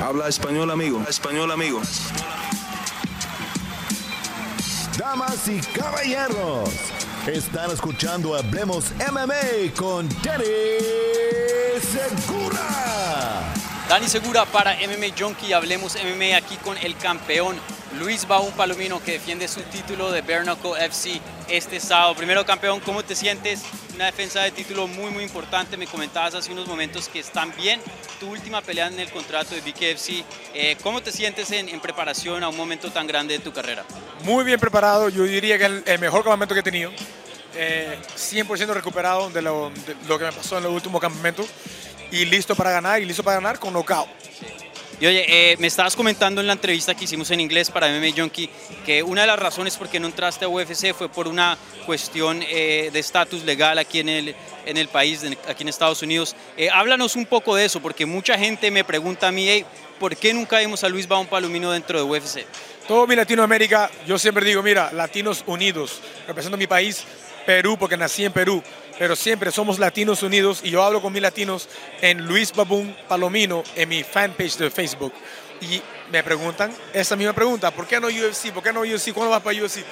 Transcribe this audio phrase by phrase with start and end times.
[0.00, 1.02] Habla español, amigo.
[1.08, 1.82] Español, amigo.
[4.96, 6.70] Damas y caballeros,
[7.26, 10.44] están escuchando Hablemos MMA con Danny
[11.80, 13.52] Segura.
[13.88, 15.52] Dani Segura para MMA Junkie.
[15.52, 17.56] Hablemos MMA aquí con el campeón
[17.98, 20.44] Luis Baúl Palomino que defiende su título de Bare
[20.86, 22.14] FC este sábado.
[22.14, 23.62] Primero campeón, ¿cómo te sientes?
[23.94, 25.76] Una defensa de título muy muy importante.
[25.76, 27.80] Me comentabas hace unos momentos que están bien.
[28.20, 30.24] Tu última pelea en el contrato de BKFC.
[30.54, 33.84] Eh, ¿Cómo te sientes en, preparación a un momento tan grande de tu carrera?
[34.22, 35.08] Muy bien preparado.
[35.08, 36.92] Yo diría que el, el mejor campamento que he tenido.
[37.52, 41.44] 100% eh, recuperado de lo, de lo que me pasó en el último campamento
[42.12, 44.08] y listo para ganar y listo para ganar con knockout.
[45.00, 48.16] Y oye, eh, me estabas comentando en la entrevista que hicimos en inglés para MMA
[48.16, 48.50] Junkie
[48.84, 51.56] que una de las razones por qué no entraste a UFC fue por una
[51.86, 54.34] cuestión eh, de estatus legal aquí en el,
[54.66, 56.34] en el país, aquí en Estados Unidos.
[56.56, 59.64] Eh, háblanos un poco de eso, porque mucha gente me pregunta a mí,
[60.00, 62.44] ¿por qué nunca vimos a Luis Baum Palomino dentro de UFC?
[62.88, 67.04] Todo mi Latinoamérica, yo siempre digo, mira, Latinos Unidos, represento mi país,
[67.46, 68.64] Perú, porque nací en Perú
[68.98, 71.68] pero siempre somos latinos unidos y yo hablo con mis latinos
[72.00, 75.12] en Luis Babún Palomino en mi fanpage de Facebook.
[75.60, 78.52] Y me preguntan esa misma pregunta, ¿por qué no UFC?
[78.52, 79.12] ¿Por qué no UFC?
[79.12, 79.84] ¿Cuándo vas para UFC?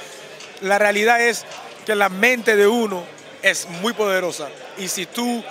[0.63, 1.45] La realidad es
[1.85, 3.05] que la mente de uno
[3.43, 5.45] es muy poderosa y si tú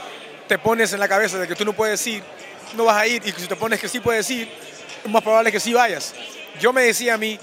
[0.48, 2.24] te pones en la cabeza de que tú no puedes ir,
[2.76, 4.50] no vas a ir y si te pones que sí puedes ir,
[5.04, 6.14] es más probable que sí vayas.
[6.60, 7.40] Yo me decía a mí,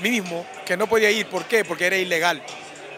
[0.00, 1.64] mí mismo que no podía ir, ¿por qué?
[1.64, 2.42] Porque era ilegal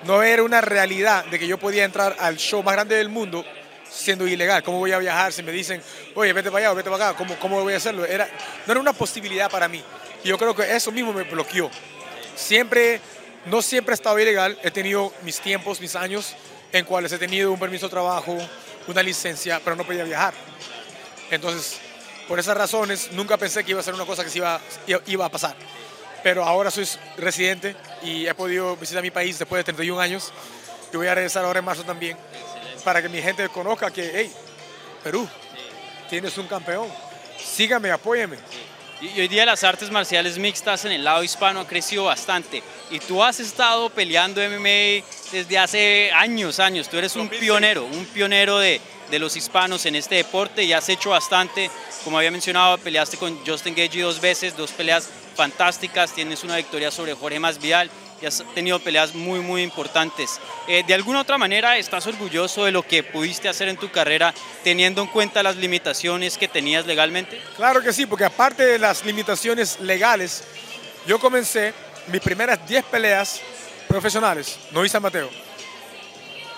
[0.04, 3.44] no era una realidad de que yo podía entrar al show más grande del mundo
[3.90, 4.62] siendo ilegal.
[4.62, 5.82] ¿Cómo voy a viajar si me dicen,
[6.14, 7.18] oye, vete para allá o vete para acá?
[7.18, 8.02] ¿Cómo, cómo voy a hacerlo?
[8.02, 9.82] No era una posibilidad para mí.
[10.24, 11.70] Y yo creo que eso mismo me bloqueó.
[12.36, 13.00] Siempre,
[13.46, 14.58] no siempre he estado ilegal.
[14.62, 16.34] He tenido mis tiempos, mis años
[16.72, 18.38] en cuales he tenido un permiso de trabajo,
[18.86, 20.34] una licencia, pero no podía viajar.
[21.30, 21.78] Entonces,
[22.28, 25.28] por esas razones, nunca pensé que iba a ser una cosa que se iba a
[25.28, 25.56] pasar
[26.22, 30.32] pero ahora soy residente y he podido visitar mi país después de 31 años.
[30.92, 32.16] Y voy a regresar ahora en marzo también
[32.84, 34.32] para que mi gente conozca que, hey,
[35.02, 35.28] Perú,
[36.08, 36.88] tienes un campeón.
[37.38, 38.36] Sígame, apóyeme.
[39.00, 42.62] Y hoy día las artes marciales mixtas en el lado hispano han crecido bastante.
[42.90, 45.02] Y tú has estado peleando MMA
[45.32, 46.86] desde hace años, años.
[46.90, 48.78] Tú eres un pionero, un pionero de,
[49.10, 51.70] de los hispanos en este deporte y has hecho bastante.
[52.04, 56.90] Como había mencionado, peleaste con Justin Gagey dos veces, dos peleas fantásticas, tienes una victoria
[56.90, 60.40] sobre Jorge Masvidal y has tenido peleas muy, muy importantes.
[60.68, 64.34] Eh, ¿De alguna otra manera estás orgulloso de lo que pudiste hacer en tu carrera
[64.62, 67.40] teniendo en cuenta las limitaciones que tenías legalmente?
[67.56, 70.44] Claro que sí, porque aparte de las limitaciones legales,
[71.06, 71.72] yo comencé
[72.08, 73.40] mis primeras 10 peleas
[73.88, 75.30] profesionales, no hice Mateo,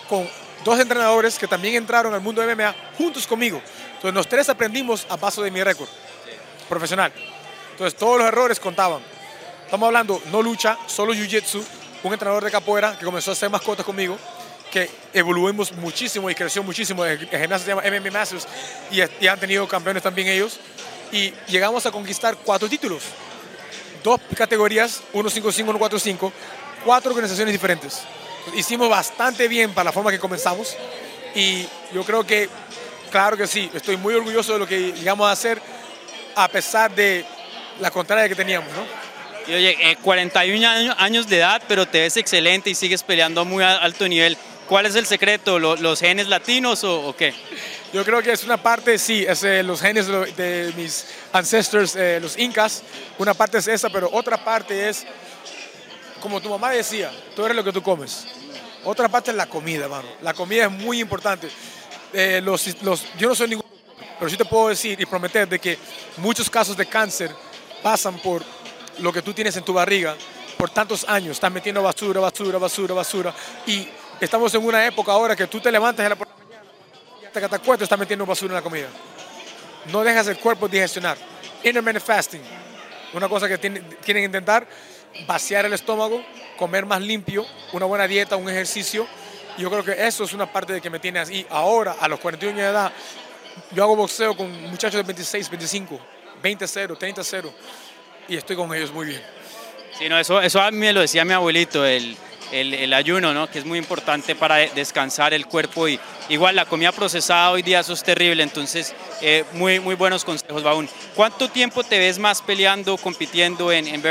[0.09, 0.29] con
[0.65, 3.61] dos entrenadores que también entraron al mundo de MMA juntos conmigo.
[3.95, 5.89] Entonces, los tres aprendimos a paso de mi récord
[6.69, 7.13] profesional.
[7.73, 9.12] Entonces, todos los errores contaban.
[9.73, 11.65] Estamos hablando no lucha, solo jiu-jitsu,
[12.03, 14.19] un entrenador de capoeira que comenzó a hacer mascotas conmigo,
[14.71, 17.07] que evoluimos muchísimo y creció muchísimo.
[17.07, 18.47] El gimnasio se llama MMA Masters
[18.91, 20.61] y, han tenido campeones también ellos.
[21.11, 23.03] Y llegamos a conquistar cuatro títulos.
[24.05, 26.33] Dos categorías, 155, 145,
[26.85, 28.03] cuatro organizaciones diferentes.
[28.55, 30.77] Hicimos bastante bien para la forma que comenzamos
[31.35, 32.51] y yo creo que,
[33.11, 35.63] claro que sí, estoy muy orgulloso de lo que llegamos a hacer
[36.37, 37.25] a pesar de
[37.81, 39.02] la contraria que teníamos, ¿no?
[39.49, 43.65] Oye, 41 eh, años de edad, pero te ves excelente y sigues peleando a muy
[43.65, 44.37] alto nivel.
[44.69, 45.59] ¿Cuál es el secreto?
[45.59, 47.35] ¿Los, genes latinos o, qué?
[47.93, 52.21] Yo creo que es una parte, sí, es eh, los genes de, mis ancestors, eh,
[52.21, 52.83] los incas.
[53.19, 55.05] Una parte es esa, pero otra parte es,
[56.21, 58.27] como tu mamá decía, tú eres lo que tú comes.
[58.85, 60.09] Otra parte es la comida, mano.
[60.23, 61.49] La comida es muy importante.
[62.43, 63.65] los, los, yo no soy ningún...
[64.19, 65.77] Pero sí te puedo decir y prometer de que
[66.19, 67.35] muchos casos de cáncer
[67.83, 68.45] pasan por
[68.99, 70.17] lo que tú tienes en tu barriga
[70.57, 71.33] por tantos años.
[71.33, 73.35] Estás metiendo basura, basura, basura, basura.
[73.67, 73.89] Y
[74.21, 76.63] estamos en una época ahora que tú te levantas en la mañana
[77.21, 78.89] y hasta que te acuestas estás metiendo basura en la comida.
[79.91, 81.17] No dejas el cuerpo digestionar.
[81.65, 82.43] Intermittent fasting.
[83.15, 84.67] Una cosa que tienen, quieren intentar,
[85.27, 86.25] vaciar el estómago,
[86.57, 89.07] comer más limpio, una buena dieta, un ejercicio.
[89.59, 91.47] Yo creo que eso es una parte de que me tiene así.
[91.51, 92.93] Ahora, a los 41 años de edad,
[93.73, 96.01] yo hago boxeo con muchachos de 26, 25
[96.43, 97.53] 20-0, 30-0
[98.29, 99.23] y estoy con ellos muy bien.
[99.99, 102.17] Sí, no, eso, eso a mí me lo decía mi abuelito, el,
[102.53, 103.51] el, ayuno, ¿no?
[103.51, 105.99] que es muy importante para descansar el cuerpo y
[106.29, 110.63] igual la comida procesada hoy día eso es terrible, entonces eh, muy, muy buenos consejos,
[110.63, 110.89] Baún.
[111.17, 114.03] ¿Cuánto tiempo te ves más peleando, compitiendo en, en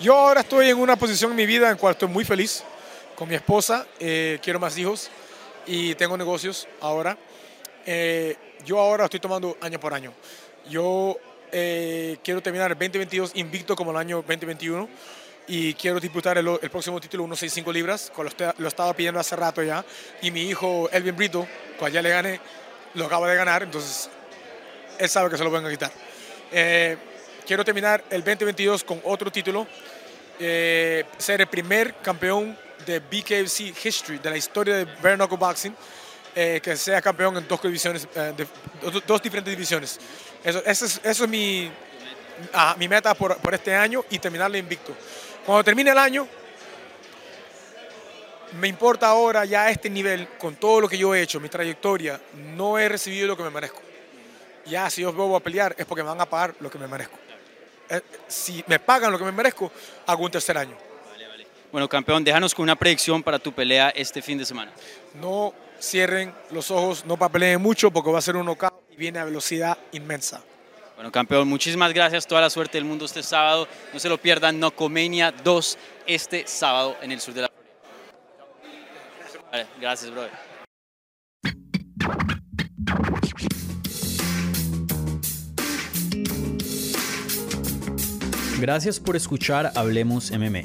[0.00, 2.62] Yo ahora estoy en una posición en mi vida en cual estoy muy feliz
[3.16, 5.10] con mi esposa, eh, quiero más hijos
[5.66, 7.18] y tengo negocios ahora.
[7.84, 10.12] Eh, yo ahora estoy tomando año por año.
[10.68, 11.16] Yo
[11.52, 14.88] eh, quiero terminar el 2022 invicto como el año 2021
[15.48, 18.24] y quiero disputar el, el próximo título 165 libras, lo,
[18.58, 19.84] lo estaba pidiendo hace rato ya,
[20.20, 21.48] y mi hijo Elvin Brito,
[21.78, 22.40] cual ya le gané,
[22.94, 24.10] lo acaba de ganar, entonces
[24.98, 25.90] él sabe que se lo van a quitar.
[26.52, 26.96] Eh,
[27.46, 29.66] quiero terminar el 2022 con otro título,
[30.38, 32.56] eh, ser el primer campeón
[32.86, 35.74] de BKFC History, de la historia de Bare Knuckle Boxing,
[36.40, 38.46] eh, que sea campeón en dos divisiones, eh, de-
[38.80, 39.98] dos, dos diferentes divisiones.
[40.44, 41.68] Eso, eso es, eso es mi,
[42.52, 44.94] ah, mi meta por, por este año y terminarle invicto.
[45.44, 46.28] Cuando termine el año,
[48.60, 51.48] me importa ahora ya a este nivel, con todo lo que yo he hecho, mi
[51.48, 52.20] trayectoria,
[52.56, 53.82] no he recibido lo que me merezco.
[54.64, 56.86] Ya, si yo vuelvo a pelear es porque me van a pagar lo que me
[56.86, 57.16] merezco.
[57.90, 59.72] Eh, si me pagan lo que me merezco,
[60.06, 60.76] hago un tercer año.
[61.72, 64.72] Bueno, campeón, déjanos con una predicción para tu pelea este fin de semana.
[65.20, 69.18] No cierren los ojos, no papeleen mucho porque va a ser un knockout y viene
[69.18, 70.42] a velocidad inmensa.
[70.96, 72.26] Bueno, campeón, muchísimas gracias.
[72.26, 73.68] Toda la suerte del mundo este sábado.
[73.92, 74.58] No se lo pierdan.
[74.58, 77.74] Nocomania 2 este sábado en el sur de la Florida.
[79.52, 80.32] Vale, gracias, brother.
[88.60, 90.64] Gracias por escuchar Hablemos MMA.